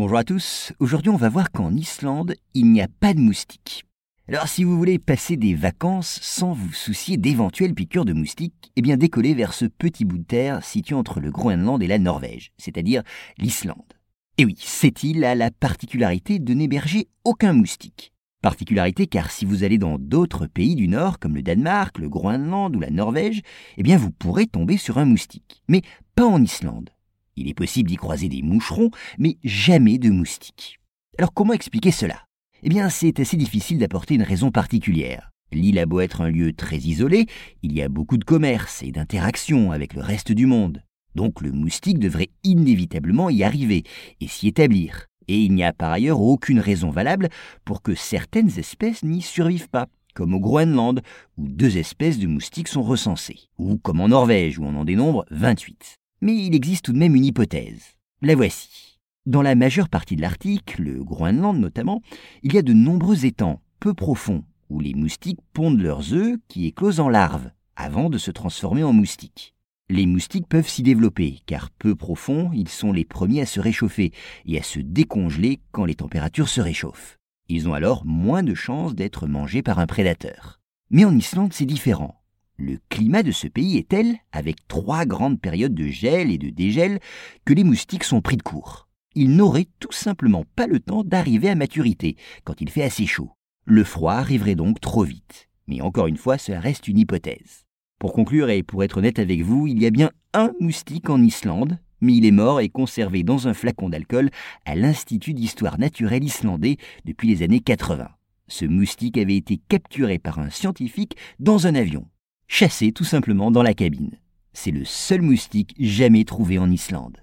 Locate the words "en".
26.24-26.42, 54.00-54.08, 54.76-54.84, 67.00-67.08, 68.82-68.92, 81.04-81.16, 101.08-101.22, 116.58-116.68